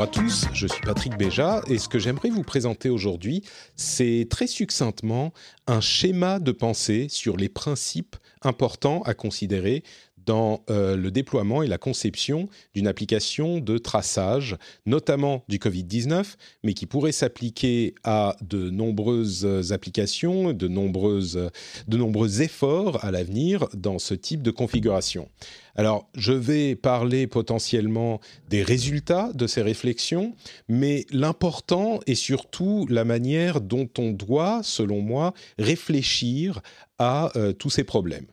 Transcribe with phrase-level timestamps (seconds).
[0.00, 3.44] Bonjour à tous, je suis Patrick Béja et ce que j'aimerais vous présenter aujourd'hui,
[3.76, 5.34] c'est très succinctement
[5.66, 9.84] un schéma de pensée sur les principes importants à considérer
[10.30, 14.56] dans euh, le déploiement et la conception d'une application de traçage,
[14.86, 21.50] notamment du Covid-19, mais qui pourrait s'appliquer à de nombreuses applications, de, nombreuses,
[21.88, 25.28] de nombreux efforts à l'avenir dans ce type de configuration.
[25.74, 30.36] Alors, je vais parler potentiellement des résultats de ces réflexions,
[30.68, 36.60] mais l'important est surtout la manière dont on doit, selon moi, réfléchir
[37.00, 38.26] à euh, tous ces problèmes.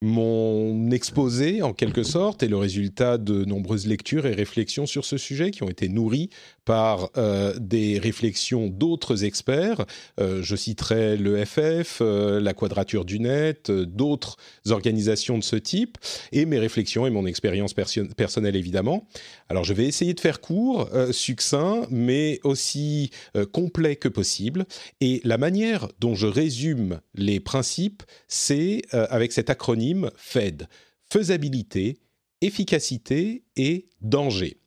[0.00, 5.16] Mon exposé, en quelque sorte, est le résultat de nombreuses lectures et réflexions sur ce
[5.16, 6.30] sujet qui ont été nourries
[6.68, 9.86] par euh, des réflexions d'autres experts.
[10.20, 14.36] Euh, je citerai le FF, euh, la Quadrature du Net, d'autres
[14.68, 15.96] organisations de ce type,
[16.30, 19.08] et mes réflexions et mon expérience personnelle, évidemment.
[19.48, 23.12] Alors, je vais essayer de faire court, succinct, mais aussi
[23.52, 24.66] complet que possible.
[25.00, 30.68] Et la manière dont je résume les principes, c'est avec cet acronyme FED,
[31.10, 31.96] faisabilité,
[32.42, 34.58] efficacité et danger.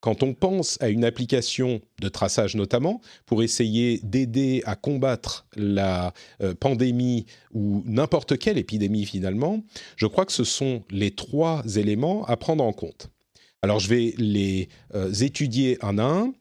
[0.00, 6.14] Quand on pense à une application de traçage notamment, pour essayer d'aider à combattre la
[6.42, 9.62] euh, pandémie ou n'importe quelle épidémie finalement,
[9.96, 13.10] je crois que ce sont les trois éléments à prendre en compte.
[13.62, 16.32] Alors je vais les euh, étudier un à un.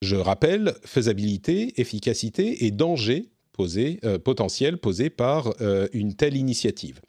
[0.00, 3.30] Je rappelle faisabilité, efficacité et danger
[3.60, 5.52] euh, potentiel posé par
[5.92, 7.00] une telle initiative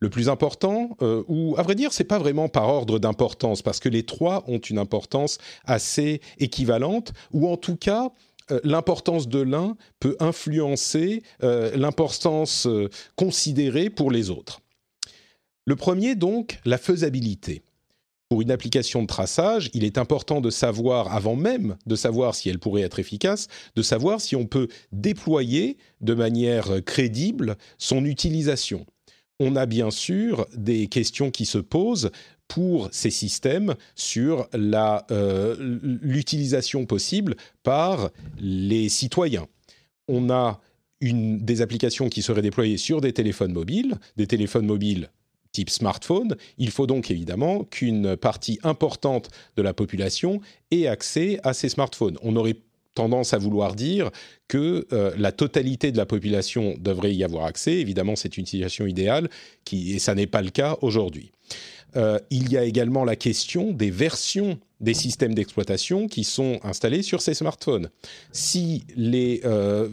[0.00, 3.80] le plus important, euh, ou à vrai dire, c'est pas vraiment par ordre d'importance, parce
[3.80, 8.10] que les trois ont une importance assez équivalente, ou en tout cas,
[8.50, 12.68] euh, l'importance de l'un peut influencer euh, l'importance
[13.16, 14.60] considérée pour les autres.
[15.64, 17.62] Le premier, donc, la faisabilité.
[18.30, 22.50] Pour une application de traçage, il est important de savoir, avant même de savoir si
[22.50, 28.84] elle pourrait être efficace, de savoir si on peut déployer de manière crédible son utilisation
[29.40, 32.10] on a bien sûr des questions qui se posent
[32.48, 35.56] pour ces systèmes sur euh,
[36.02, 38.10] l'utilisation possible par
[38.40, 39.46] les citoyens.
[40.08, 40.60] On a
[41.00, 45.10] des applications qui seraient déployées sur des téléphones mobiles, des téléphones mobiles
[45.52, 46.36] type smartphone.
[46.58, 52.18] Il faut donc évidemment qu'une partie importante de la population ait accès à ces smartphones.
[52.22, 52.56] On aurait
[52.98, 54.10] tendance à vouloir dire
[54.48, 57.74] que euh, la totalité de la population devrait y avoir accès.
[57.74, 59.28] Évidemment, c'est une situation idéale,
[59.64, 61.30] qui, et ça n'est pas le cas aujourd'hui.
[61.96, 67.02] Euh, il y a également la question des versions des systèmes d'exploitation qui sont installés
[67.02, 67.90] sur ces smartphones.
[68.30, 69.88] Si les, euh,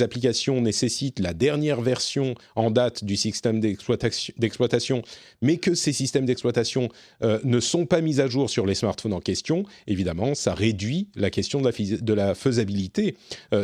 [0.00, 5.02] applications nécessitent la dernière version en date du système d'exploitation,
[5.40, 6.88] mais que ces systèmes d'exploitation
[7.22, 11.08] euh, ne sont pas mis à jour sur les smartphones en question, évidemment, ça réduit
[11.14, 13.16] la question de la faisabilité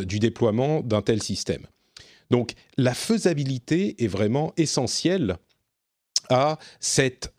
[0.05, 1.65] du déploiement d'un tel système.
[2.29, 5.37] Donc la faisabilité est vraiment essentielle
[6.31, 6.55] euh,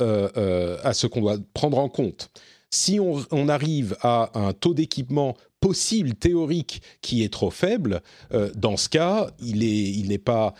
[0.00, 2.30] euh, à ce qu'on doit prendre en compte.
[2.70, 8.00] Si on, arrive à un taux d'équipement possible, théorique, qui est trop faible,
[8.32, 10.54] euh, dans ce cas, il n'est pas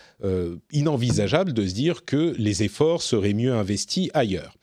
[0.71, 4.55] inenvisageable de se dire que les efforts seraient mieux investis ailleurs.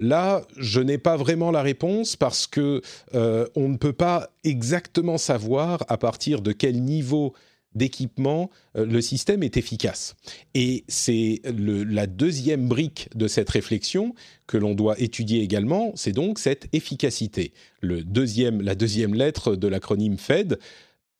[0.00, 2.82] Là, je n'ai pas vraiment la réponse parce que
[3.14, 7.32] on ne peut pas exactement savoir à partir de quel niveau
[7.74, 10.14] d'équipement, euh, le système est efficace.
[10.54, 14.14] Et c'est la deuxième brique de cette réflexion
[14.46, 17.52] que l'on doit étudier également, c'est donc cette efficacité.
[17.80, 20.58] Le deuxième, la deuxième lettre de l'acronyme FED.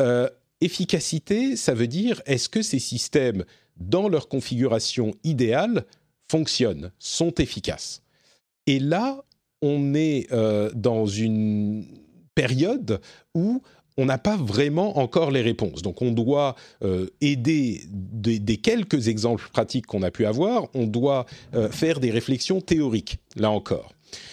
[0.00, 0.28] Euh,
[0.60, 3.44] efficacité, ça veut dire est-ce que ces systèmes,
[3.76, 5.84] dans leur configuration idéale,
[6.28, 8.02] fonctionnent, sont efficaces?
[8.66, 9.24] Et là,
[9.60, 11.86] on est euh, dans une
[12.34, 13.00] période
[13.34, 13.62] où
[13.96, 15.82] on n'a pas vraiment encore les réponses.
[15.82, 21.26] Donc on doit euh, aider des, quelques exemples pratiques qu'on a pu avoir, on doit
[21.54, 23.92] euh, faire des réflexions théoriques, là encore.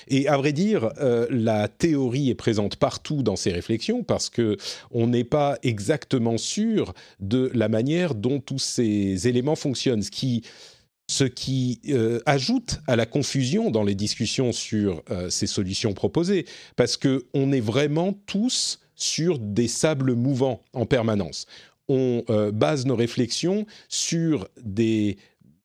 [0.09, 4.57] Et à vrai dire, euh, la théorie est présente partout dans ces réflexions parce que
[4.91, 11.81] on n'est pas exactement sûr de la manière dont tous ces éléments fonctionnent, ce qui
[12.25, 16.45] ajoute à la confusion dans les discussions sur ces solutions proposées,
[16.75, 21.47] parce que on est vraiment tous sur des sables mouvants en permanence.
[21.87, 25.17] On euh, base nos réflexions sur des,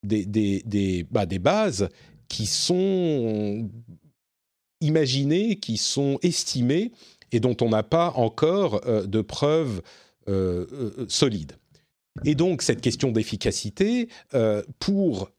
[0.02, 1.88] des, des, bah, des, bases
[2.28, 3.68] qui sont
[4.80, 6.92] imaginées, qui sont estimées
[7.32, 9.82] et dont on n'a pas encore euh, de preuves
[10.28, 11.52] euh, solides.
[12.24, 14.08] Et donc cette question d'efficacité,
[14.78, 15.32] pour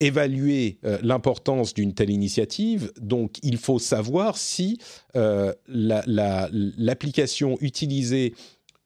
[0.00, 2.92] évaluer l'importance d'une telle initiative.
[3.00, 4.78] Donc, il faut savoir si
[5.14, 8.34] l'application utilisée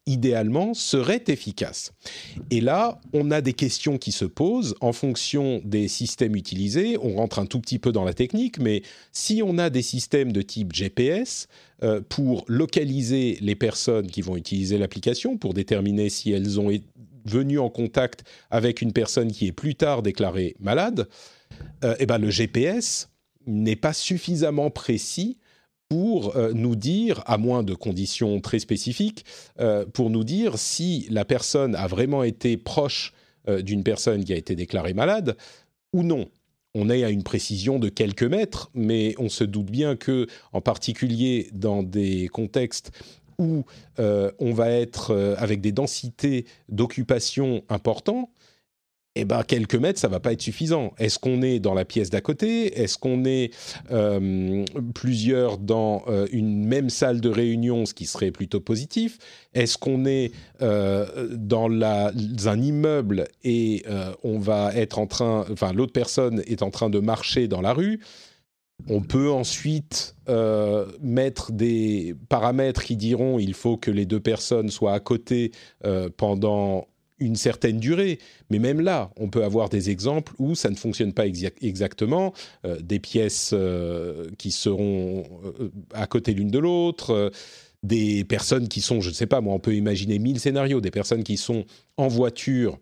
[0.05, 1.93] idéalement, serait efficace.
[2.51, 6.97] Et là, on a des questions qui se posent en fonction des systèmes utilisés.
[7.01, 8.81] On rentre un tout petit peu dans la technique, mais
[9.11, 11.47] si on a des systèmes de type GPS
[11.83, 16.69] euh, pour localiser les personnes qui vont utiliser l'application, pour déterminer si elles ont
[17.25, 21.07] venu en contact avec une personne qui est plus tard déclarée malade,
[21.83, 23.09] euh, eh ben le GPS
[23.45, 25.37] n'est pas suffisamment précis
[25.93, 29.25] pour euh, nous dire, à moins de conditions très spécifiques,
[29.59, 33.13] euh, pour nous dire si la personne a vraiment été proche
[33.47, 35.37] euh, d'une personne qui a été déclarée malade
[35.91, 36.29] ou non.
[36.73, 40.61] On est à une précision de quelques mètres, mais on se doute bien que, en
[40.61, 42.91] particulier dans des contextes
[43.39, 43.65] où
[43.99, 48.29] on va être avec des densités d'occupation importantes,
[49.15, 50.91] eh ben, quelques mètres, ça va pas être suffisant.
[50.97, 52.81] Est-ce qu'on est dans la pièce d'à côté?
[52.81, 53.51] Est-ce qu'on est,
[53.91, 54.65] euh,
[54.95, 59.19] plusieurs dans euh, une même salle de réunion, ce qui serait plutôt positif?
[59.53, 60.31] Est-ce qu'on est,
[60.63, 61.69] euh, dans,
[62.45, 63.83] un immeuble et
[64.23, 67.99] on va être en train, l'autre personne est en train de marcher dans la rue?
[68.89, 70.15] On peut ensuite
[71.01, 75.51] mettre des paramètres qui diront il faut que les deux personnes soient à côté
[76.17, 76.87] pendant
[77.23, 78.19] une certaine durée.
[78.49, 82.33] Mais même là, on peut avoir des exemples où ça ne fonctionne pas exactement,
[82.65, 87.31] euh, des pièces euh, qui seront euh, à côté l'une de l'autre,
[87.81, 90.91] des personnes qui sont, je ne sais pas, moi, on peut imaginer mille scénarios, des
[90.91, 91.65] personnes qui sont
[91.97, 92.79] en voiture,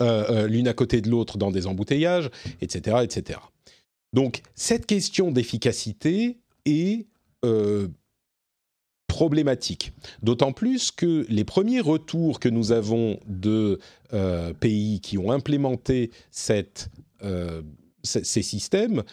[0.00, 2.30] l'une à côté de l'autre dans des embouteillages,
[2.60, 3.38] etc., etc.
[4.14, 7.06] Donc, cette question d'efficacité est
[9.14, 9.92] problématique.
[10.24, 13.78] D'autant plus que les premiers retours que nous avons de
[14.12, 16.10] euh, pays qui ont implémenté
[17.22, 17.62] euh,
[18.02, 19.04] ces systèmes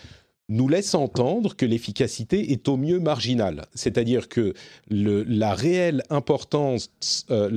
[0.51, 3.65] nous laissent entendre que l'efficacité est au mieux marginale.
[3.73, 4.53] C'est-à-dire que
[4.89, 6.89] la réelle importance,
[7.31, 7.49] euh,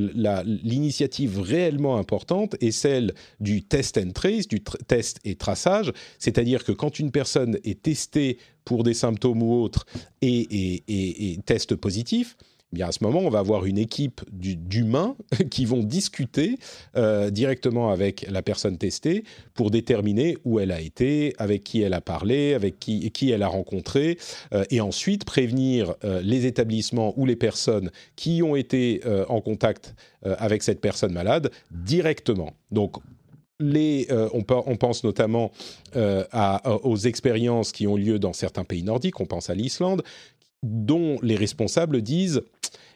[0.45, 5.93] l'initiative réellement importante est celle du test and trace, du test et traçage.
[6.21, 9.87] C'est-à-dire que quand une personne est testée pour des symptômes ou autres
[10.23, 15.17] et, et, test positif, eh bien à ce moment, on va avoir une équipe d'humains
[15.51, 16.59] qui vont discuter
[16.97, 19.25] euh, directement avec la personne testée
[19.55, 23.49] pour déterminer où elle a été, avec qui elle a parlé, avec qui, elle a
[23.49, 24.19] rencontré,
[24.53, 29.95] euh, et ensuite prévenir euh, les établissements ou les personnes qui ont été en contact
[30.23, 32.55] avec cette personne malade directement.
[32.71, 32.97] Donc
[33.61, 35.53] on, pense notamment
[35.95, 40.03] aux expériences qui ont lieu dans certains pays nordiques, on pense à l'Islande,
[40.65, 42.43] dont les responsables disent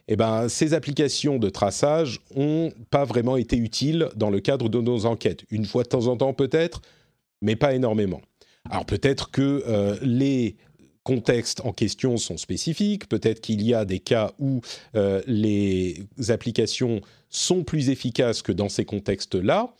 [0.09, 4.81] eh ben, ces applications de traçage n'ont pas vraiment été utiles dans le cadre de
[4.81, 5.45] nos enquêtes.
[5.51, 6.81] Une fois de temps en temps peut-être,
[7.43, 8.23] mais pas énormément.
[8.71, 10.57] Alors peut-être que euh, les
[11.03, 14.61] contextes en question sont spécifiques, peut-être qu'il y a des cas où
[15.27, 17.01] les applications
[17.31, 19.75] sont plus efficaces que dans ces contextes-là,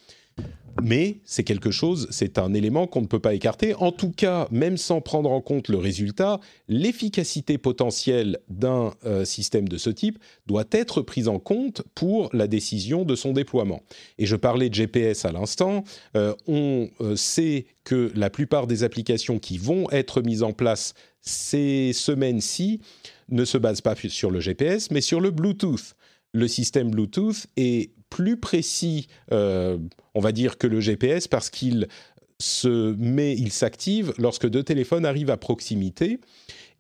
[0.83, 3.75] mais c'est quelque chose, c'est un élément qu'on ne peut pas écarter.
[3.75, 9.69] En tout cas, même sans prendre en compte le résultat, l'efficacité potentielle d'un euh, système
[9.69, 13.83] de ce type doit être prise en compte pour la décision de son déploiement.
[14.19, 15.85] Et je parlais de GPS à l'instant.
[16.17, 20.95] Euh, on euh, sait que la plupart des applications qui vont être mises en place
[21.21, 22.81] ces semaines-ci
[23.31, 25.95] ne se basent pas sur le GPS, mais sur le Bluetooth.
[26.33, 29.79] Le système Bluetooth est plus précis, euh,
[30.15, 31.89] on va dire, que le GPS parce qu'il
[32.41, 36.21] se met, il s'active lorsque deux téléphones arrivent à proximité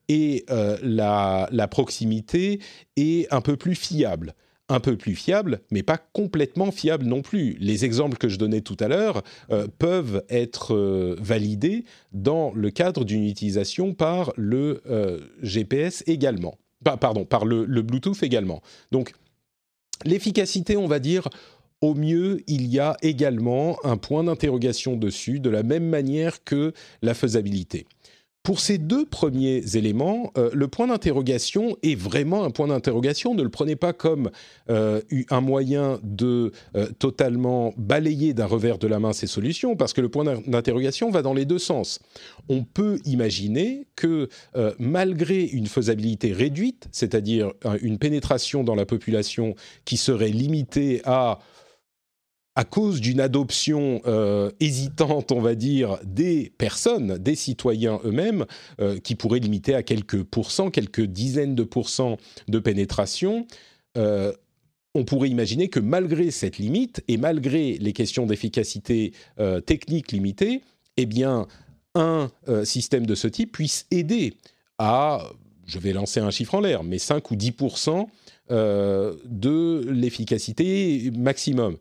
[0.08, 2.61] et euh, la, proximité
[2.97, 4.35] est un peu plus fiable.
[4.70, 7.56] Un peu plus fiable, mais pas complètement fiable non plus.
[7.58, 13.06] Les exemples que je donnais tout à l'heure euh, peuvent être validés dans le cadre
[13.06, 14.82] d'une utilisation par le
[15.40, 16.58] GPS également.
[16.85, 18.61] pardon, par le, Bluetooth également.
[20.04, 21.28] L'efficacité, on va dire,
[21.80, 26.72] au mieux, il y a également un point d'interrogation dessus, de la même manière que
[27.02, 27.86] la faisabilité.
[28.48, 33.34] Pour ces deux premiers éléments, euh, le point d'interrogation est vraiment un point d'interrogation.
[33.34, 34.30] Ne le prenez pas comme
[34.70, 39.92] euh, un moyen de euh, totalement balayer d'un revers de la main ces solutions, parce
[39.92, 42.00] que le point d'interrogation va dans les deux sens.
[42.48, 44.30] On peut imaginer que
[44.78, 47.52] malgré une faisabilité réduite, c'est-à-dire
[47.82, 51.40] une pénétration dans la population qui serait limitée à
[52.58, 58.46] à cause d'une adoption euh, hésitante, on va dire, des personnes, des citoyens eux-mêmes,
[58.80, 62.16] euh, qui pourrait limiter à quelques pourcents, quelques dizaines de pourcents
[62.48, 63.46] de pénétration,
[63.96, 64.32] euh,
[64.96, 69.12] on pourrait imaginer que malgré cette limite et malgré les questions d'efficacité
[69.64, 70.62] technique limitées,
[70.96, 71.46] eh bien,
[71.94, 72.28] un
[72.64, 74.34] système de ce type puisse aider
[74.78, 75.30] à,
[75.66, 78.06] je vais lancer un chiffre en l'air, mais 5 ou 10%
[78.50, 81.76] de l'efficacité maximum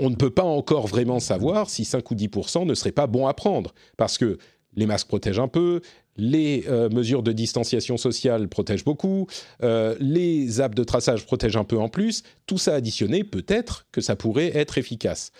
[0.00, 2.30] on ne peut pas encore vraiment savoir si 5 ou 10
[2.64, 4.38] ne serait pas bon à prendre, parce que
[4.74, 5.82] les masques protègent un peu,
[6.16, 9.26] les euh, mesures de distanciation sociale protègent beaucoup,
[9.62, 14.00] euh, les apps de traçage protègent un peu en plus, tout ça additionné, peut-être que
[14.00, 15.32] ça pourrait être efficace.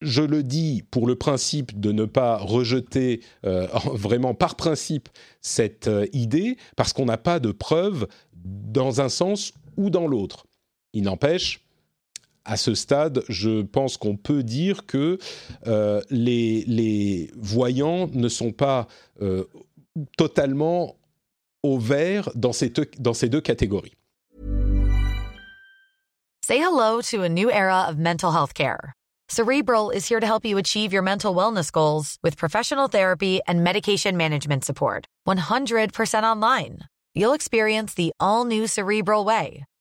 [0.00, 5.08] Je le dis pour le principe de ne pas rejeter euh, vraiment par principe
[5.40, 10.46] cette idée, parce qu'on n'a pas de preuves dans un sens ou dans l'autre.
[10.92, 11.64] Il n'empêche,
[12.44, 15.18] à ce stade, je pense qu'on peut dire que
[15.66, 18.86] euh, les, voyants ne sont pas
[19.22, 19.44] euh,
[20.16, 20.96] totalement
[21.62, 23.94] au vert dans ces, deux, dans ces deux catégories.
[26.46, 28.92] Say hello to a new era of mental health care.
[29.30, 33.64] Cerebral is here to help you achieve your mental wellness goals with professional therapy and
[33.64, 35.06] medication management support.
[35.26, 36.80] 100% online.
[37.14, 39.64] You'll experience the all new Cerebral Way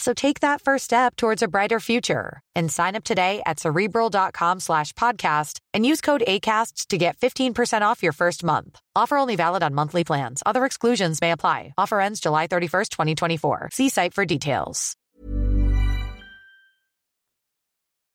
[0.00, 4.60] So take that first step towards a brighter future and sign up today at cerebral.com
[4.60, 8.80] slash podcast and use code ACasts to get 15% off your first month.
[8.96, 10.42] Offer only valid on monthly plans.
[10.46, 11.74] Other exclusions may apply.
[11.76, 13.68] Offer ends July 31st, 2024.
[13.72, 14.96] See site for details.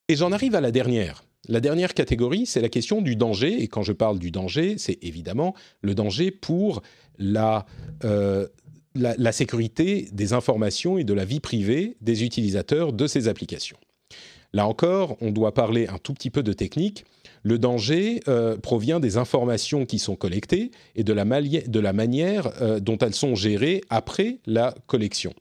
[0.07, 1.23] Et j'en arrive à la dernière.
[1.47, 3.61] La dernière catégorie, c'est la question du danger.
[3.61, 6.81] Et quand je parle du danger, c'est évidemment le danger pour
[7.17, 7.65] la.
[8.03, 8.47] Euh,
[8.95, 13.77] la, sécurité des informations et de la vie privée des utilisateurs de ces applications.
[14.53, 17.03] Là encore, on doit parler un tout petit peu de technique.
[17.43, 22.97] Le danger euh, provient des informations qui sont collectées et de la, manière euh, dont
[22.97, 25.33] elles sont gérées après la collection.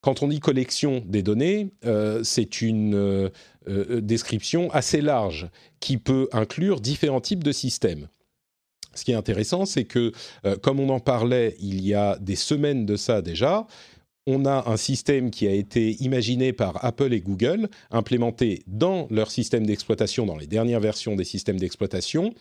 [0.00, 3.30] Quand on dit collection des données, euh, c'est une
[3.66, 5.48] description assez large
[5.80, 8.06] qui peut inclure différents types de systèmes.
[8.96, 10.12] Ce qui est intéressant, c'est que,
[10.44, 13.66] euh, comme on en parlait il y a des semaines de ça déjà,
[14.26, 19.30] on a un système qui a été imaginé par Apple et Google, implémenté dans leur
[19.30, 22.34] système d'exploitation, dans les dernières versions des systèmes d'exploitation,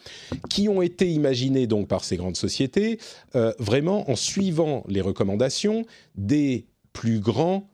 [0.50, 3.00] qui ont été imaginés donc par ces grandes sociétés,
[3.35, 5.85] euh, vraiment en suivant les recommandations
[6.15, 7.69] des plus grands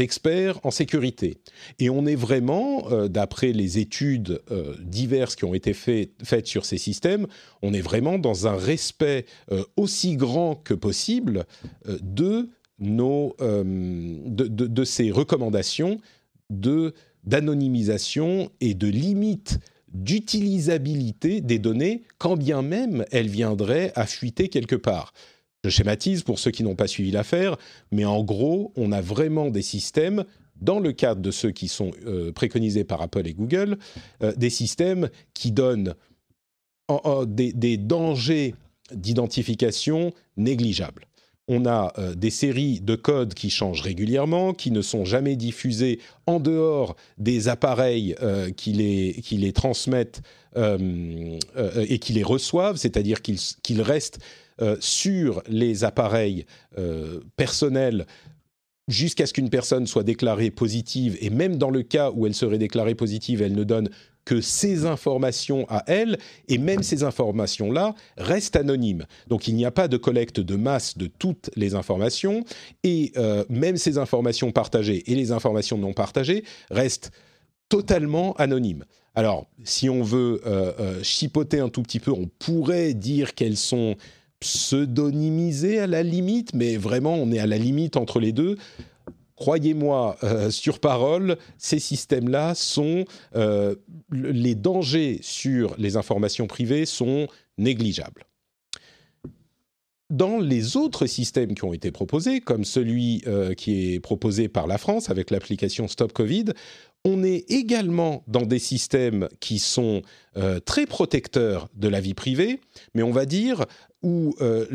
[0.00, 1.38] experts en sécurité.
[1.78, 6.64] Et on est vraiment, euh, d'après les études euh, diverses qui ont été faites sur
[6.64, 7.26] ces systèmes,
[7.62, 11.44] on est vraiment dans un respect euh, aussi grand que possible
[11.86, 12.48] de,
[12.78, 15.98] nos, de, de, ces recommandations
[16.50, 19.60] d'anonymisation et de limite
[19.94, 25.14] d'utilisabilité des données, quand bien même elles viendraient à fuiter quelque part.
[25.64, 27.56] Je schématise pour ceux qui n'ont pas suivi l'affaire,
[27.90, 30.24] mais en gros, on a vraiment des systèmes,
[30.60, 33.78] dans le cadre de ceux qui sont euh, préconisés par Apple et Google,
[34.22, 35.94] euh, des systèmes qui donnent
[37.26, 38.54] des, dangers
[38.92, 41.06] d'identification négligeables.
[41.48, 45.98] On a euh, des séries de codes qui changent régulièrement, qui ne sont jamais diffusés
[46.26, 48.14] en dehors des appareils
[48.56, 50.20] qui les transmettent
[50.56, 54.20] et qui les reçoivent, c'est-à-dire qu'ils restent
[54.62, 56.46] euh, sur les appareils
[56.78, 58.06] euh, personnels
[58.86, 62.58] jusqu'à ce qu'une personne soit déclarée positive, et même dans le cas où elle serait
[62.58, 63.88] déclarée positive, elle ne donne
[64.24, 69.06] que ces informations à elle, et même ces informations-là restent anonymes.
[69.26, 72.44] Donc il n'y a pas de collecte de masse de toutes les informations,
[72.84, 77.10] et euh, même ces informations partagées et les informations non partagées restent
[77.68, 78.84] totalement anonymes.
[79.16, 80.40] Alors, si on veut
[81.02, 83.96] chipoter un tout petit peu, on pourrait dire qu'elles sont
[84.44, 88.56] pseudonymisé à la limite, mais vraiment on est à la limite entre les deux.
[89.36, 93.74] Croyez-moi, euh, sur parole, ces systèmes-là sont euh,
[94.12, 98.26] les dangers sur les informations privées sont négligeables.
[100.10, 104.66] Dans les autres systèmes qui ont été proposés, comme celui euh, qui est proposé par
[104.66, 106.44] la France avec l'application Stop Covid,
[107.04, 110.02] on est également dans des systèmes qui sont
[110.36, 112.60] euh, très protecteurs de la vie privée,
[112.94, 113.66] mais on va dire
[114.02, 114.66] où euh,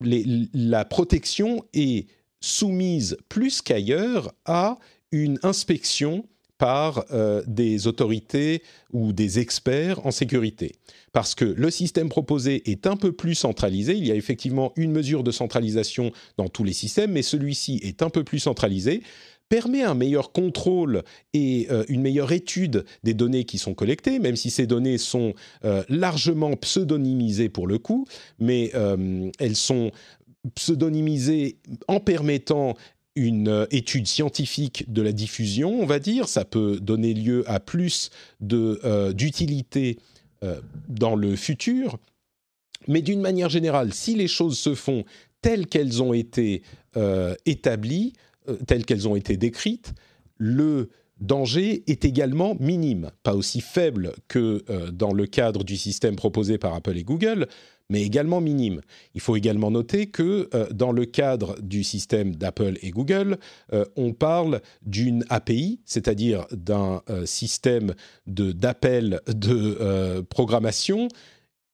[0.00, 2.06] la protection est
[2.40, 4.78] soumise plus qu'ailleurs à
[5.10, 6.26] une inspection
[6.58, 10.76] par euh, des autorités ou des experts en sécurité.
[11.12, 13.94] Parce que le système proposé est un peu plus centralisé.
[13.94, 18.02] Il y a effectivement une mesure de centralisation dans tous les systèmes, mais celui-ci est
[18.02, 19.02] un peu plus centralisé
[19.48, 24.36] permet un meilleur contrôle et euh, une meilleure étude des données qui sont collectées, même
[24.36, 25.34] si ces données sont
[25.64, 28.06] euh, largement pseudonymisées pour le coup,
[28.38, 28.72] mais
[29.38, 29.90] elles sont
[30.54, 32.76] pseudonymisées en permettant
[33.16, 36.28] une euh, étude scientifique de la diffusion, on va dire.
[36.28, 38.10] Ça peut donner lieu à plus
[38.52, 39.98] euh, d'utilité
[40.44, 41.98] euh, dans le futur.
[42.86, 45.04] Mais d'une manière générale, si les choses se font
[45.40, 46.62] telles qu'elles ont été
[47.44, 48.14] établies,
[48.66, 49.94] telles qu'elles ont été décrites,
[50.38, 56.58] le danger est également minime, pas aussi faible que dans le cadre du système proposé
[56.58, 57.46] par Apple et Google,
[57.88, 58.80] mais également minime.
[59.14, 63.38] Il faut également noter que euh, dans le cadre du système d'Apple et Google,
[63.72, 67.94] euh, on parle d'une API, c'est-à-dire d'un euh, système
[68.26, 71.08] d'appel de, programmation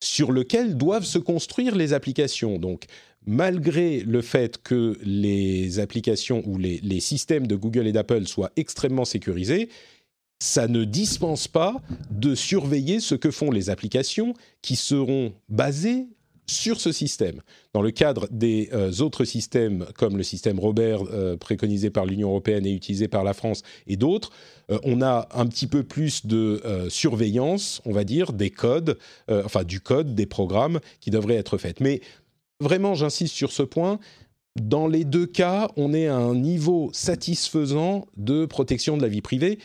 [0.01, 2.59] sur lequel doivent se construire les applications.
[2.59, 2.85] Donc,
[3.27, 9.05] malgré le fait que les applications ou les, systèmes de Google et d'Apple soient extrêmement
[9.05, 9.69] sécurisés,
[10.41, 16.07] ça ne dispense pas de surveiller ce que font les applications qui seront basées
[16.47, 17.41] sur ce système.
[17.73, 22.31] Dans le cadre des euh, autres systèmes, comme le système Robert euh, préconisé par l'Union
[22.31, 24.31] européenne et utilisé par la France et d'autres,
[24.71, 28.99] euh, on a un petit peu plus de surveillance, on va dire, des codes,
[29.29, 31.81] enfin du code, des programmes qui devraient être faits.
[31.81, 32.01] Mais
[32.63, 33.99] vraiment, j'insiste sur ce point,
[34.61, 39.23] dans les deux cas, on est à un niveau satisfaisant de protection de la vie
[39.23, 39.59] privée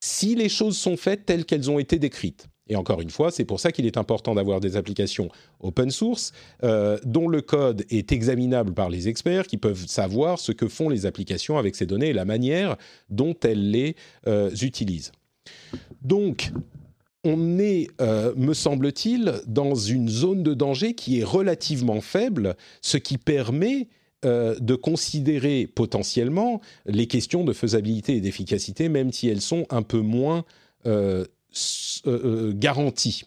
[0.00, 2.46] si les choses sont faites telles qu'elles ont été décrites.
[2.68, 5.28] Et encore une fois, c'est pour ça qu'il est important d'avoir des applications
[5.60, 6.32] open source
[6.62, 10.88] euh, dont le code est examinable par les experts qui peuvent savoir ce que font
[10.88, 12.76] les applications avec ces données et la manière
[13.10, 13.96] dont elles les
[14.26, 15.12] euh, utilisent.
[16.02, 16.52] Donc,
[17.24, 22.98] on est, euh, me semble-t-il, dans une zone de danger qui est relativement faible, ce
[22.98, 23.88] qui permet
[24.24, 29.82] euh, de considérer potentiellement les questions de faisabilité et d'efficacité, même si elles sont un
[29.82, 30.44] peu moins
[30.86, 31.24] euh,
[32.52, 33.22] garanties.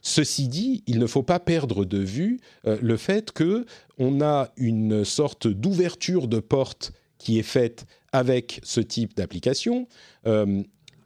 [0.00, 3.64] Ceci dit, il ne faut pas perdre de vue le fait que
[3.96, 9.88] on a une sorte d'ouverture de porte qui est faite avec ce type d'application.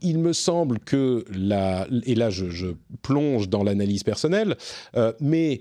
[0.00, 4.56] Il me semble que la, et là je, plonge dans l'analyse personnelle,
[5.20, 5.60] mais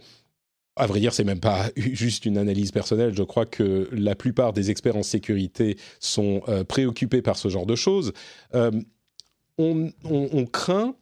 [0.77, 3.13] à vrai dire, c'est même pas juste une analyse personnelle.
[3.15, 7.65] Je crois que la plupart des experts en sécurité sont euh, préoccupés par ce genre
[7.65, 8.13] de choses.
[8.55, 8.71] Euh,
[9.57, 9.91] on,
[10.45, 10.95] craint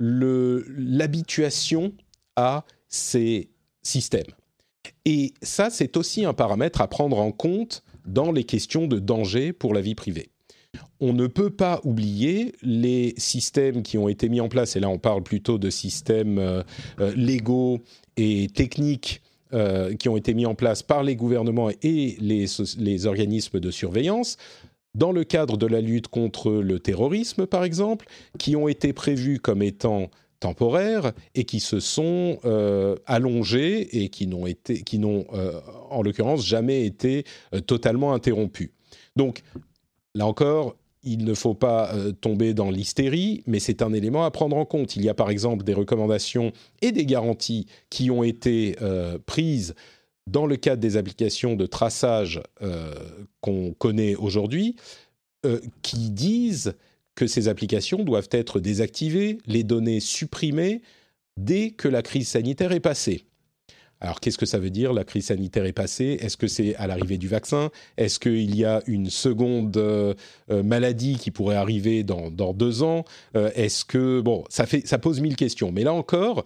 [0.00, 1.92] l'habituation
[2.34, 3.50] à ces
[3.82, 4.32] systèmes.
[5.04, 9.52] Et ça, c'est aussi un paramètre à prendre en compte dans les questions de danger
[9.52, 10.33] pour la vie privée.
[11.00, 14.88] On ne peut pas oublier les systèmes qui ont été mis en place, et là
[14.88, 16.62] on parle plutôt de systèmes euh,
[17.16, 17.80] légaux
[18.16, 19.22] et techniques
[19.54, 24.36] euh, qui ont été mis en place par les gouvernements et les, organismes de surveillance
[24.96, 28.06] dans le cadre de la lutte contre le terrorisme, par exemple,
[28.36, 30.10] qui ont été prévus comme étant
[30.40, 34.46] temporaires et qui se sont euh, allongés et qui n'ont
[35.34, 35.60] euh,
[35.90, 37.24] en l'occurrence jamais été
[37.66, 38.70] totalement interrompus.
[39.14, 39.42] Donc
[40.14, 44.30] là encore, il ne faut pas euh, tomber dans l'hystérie, mais c'est un élément à
[44.30, 44.96] prendre en compte.
[44.96, 49.74] Il y a par exemple des recommandations et des garanties qui ont été euh, prises
[50.26, 52.94] dans le cadre des applications de traçage euh,
[53.40, 54.76] qu'on connaît aujourd'hui,
[55.82, 56.74] qui disent
[57.14, 60.80] que ces applications doivent être désactivées, les données supprimées
[61.36, 63.26] dès que la crise sanitaire est passée.
[64.04, 64.92] Alors qu'est-ce que ça veut dire?
[64.92, 66.18] La crise sanitaire est passée.
[66.20, 67.70] Est-ce que c'est à l'arrivée du vaccin?
[67.96, 70.12] Est-ce qu'il y a une seconde euh,
[70.50, 73.06] euh, maladie qui pourrait arriver dans, deux ans?
[73.34, 75.72] Euh, Est-ce que bon, ça fait, ça pose mille questions.
[75.72, 76.44] Mais là encore,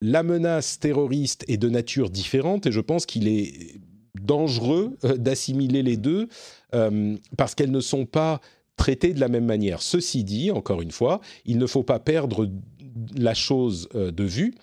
[0.00, 3.78] la menace terroriste est de nature différente et je pense qu'il est
[4.18, 6.28] dangereux d'assimiler les deux
[7.36, 8.40] parce qu'elles ne sont pas
[8.76, 9.82] traitées de la même manière.
[9.82, 12.48] Ceci dit, encore une fois, il ne faut pas perdre
[13.16, 14.54] la chose de vue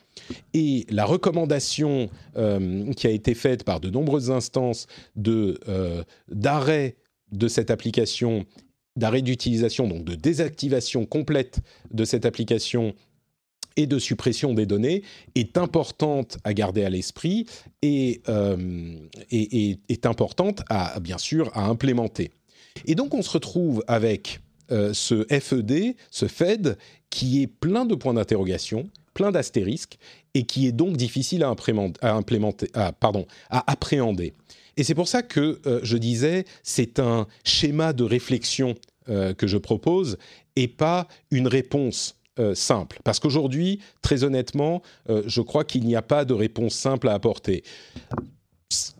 [0.53, 6.95] et la recommandation euh, qui a été faite par de nombreuses instances de euh, d'arrêt
[7.31, 8.45] de cette application,
[8.95, 11.59] d'arrêt d'utilisation, donc de désactivation complète
[11.91, 12.93] de cette application
[13.75, 15.01] et de suppression des données
[15.33, 17.47] est importante à garder à l'esprit
[17.81, 18.95] et, euh,
[19.31, 22.31] et, est importante à bien sûr à implémenter.
[22.85, 26.77] Et donc on se retrouve avec ce FED, ce FED,
[27.09, 29.97] qui est plein de points d'interrogation, plein d'astérisques
[30.33, 31.53] et qui est donc difficile à,
[33.67, 34.33] appréhender.
[34.75, 38.75] Et c'est pour ça que euh, je disais, c'est un schéma de réflexion
[39.09, 40.17] euh, que je propose
[40.55, 42.99] et pas une réponse euh, simple.
[43.03, 47.13] Parce qu'aujourd'hui, très honnêtement, euh, je crois qu'il n'y a pas de réponse simple à
[47.13, 47.63] apporter.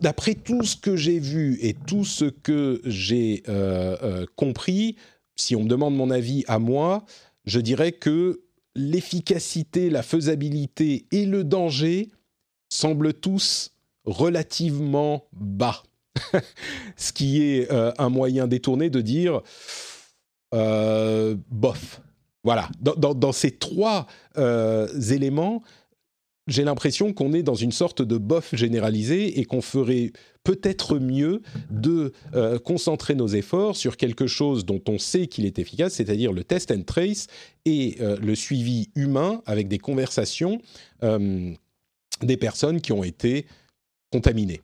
[0.00, 4.94] D'après tout ce que j'ai vu et tout ce que j'ai euh, compris,
[5.36, 7.04] si on me demande mon avis à moi,
[7.44, 8.42] je dirais que
[8.74, 12.10] l'efficacité, la faisabilité et le danger
[12.68, 13.72] semblent tous
[14.04, 15.82] relativement bas.
[16.96, 19.42] ce qui est un moyen détourné de dire
[20.52, 22.00] bof.
[22.44, 25.62] Voilà, dans, ces trois euh, éléments,
[26.46, 31.40] j'ai l'impression qu'on est dans une sorte de bof généralisé et qu'on ferait peut-être mieux
[31.70, 36.32] de euh, concentrer nos efforts sur quelque chose dont on sait qu'il est efficace, c'est-à-dire
[36.32, 37.28] le test and trace
[37.64, 40.60] et euh, le suivi humain avec des conversations
[42.22, 43.44] des personnes qui ont été
[44.10, 44.62] contaminées.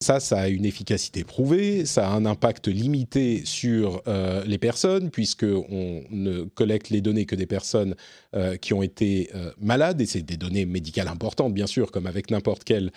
[0.00, 5.10] Ça, ça a une efficacité prouvée, ça a un impact limité sur euh, les personnes,
[5.10, 7.94] puisqu'on ne collecte les données que des personnes
[8.34, 12.06] euh, qui ont été euh, malades, et c'est des données médicales importantes, bien sûr, comme
[12.06, 12.92] avec n'importe quel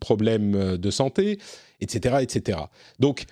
[0.00, 1.38] problème de santé,
[1.80, 2.16] etc.
[2.20, 2.58] etc.
[2.98, 3.24] Donc,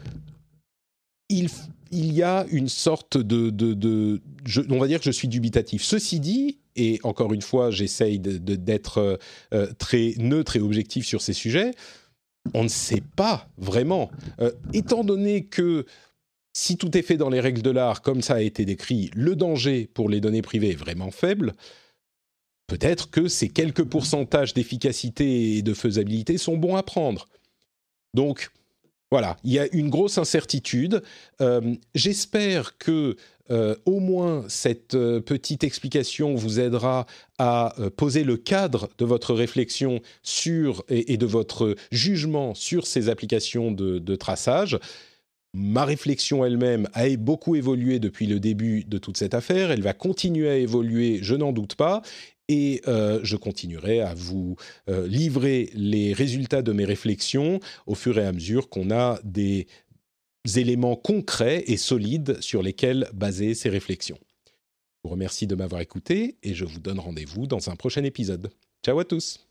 [1.28, 1.48] il,
[1.90, 3.50] y a une sorte de...
[3.50, 4.20] de,
[4.70, 5.82] on va dire que je suis dubitatif.
[5.82, 9.18] Ceci dit, et encore une fois, j'essaye d'être
[9.52, 11.72] euh, très neutre et objectif sur ces sujets,
[12.54, 14.10] on ne sait pas vraiment.
[14.40, 15.86] Euh, étant donné que
[16.52, 19.36] si tout est fait dans les règles de l'art, comme ça a été décrit, le
[19.36, 21.54] danger pour les données privées est vraiment faible,
[22.66, 27.28] peut-être que ces quelques pourcentages d'efficacité et de faisabilité sont bons à prendre.
[28.14, 28.50] Donc,
[29.11, 31.03] voilà, il y a une grosse incertitude.
[31.95, 33.16] J'espère que
[33.51, 37.07] euh, au moins cette euh, petite explication vous aidera
[37.38, 43.09] à euh, poser le cadre de votre réflexion sur et, de votre jugement sur ces
[43.09, 44.79] applications de, traçage.
[45.55, 49.71] Ma réflexion elle-même a beaucoup évolué depuis le début de toute cette affaire.
[49.71, 52.03] Elle va continuer à évoluer, je n'en doute pas.
[52.48, 54.56] Et je continuerai à vous
[54.88, 59.66] livrer les résultats de mes réflexions au fur et à mesure qu'on a des
[60.54, 64.18] éléments concrets et solides sur lesquels baser ces réflexions.
[64.96, 68.50] Je vous remercie de m'avoir écouté et je vous donne rendez-vous dans un prochain épisode.
[68.85, 69.44] Ciao à tous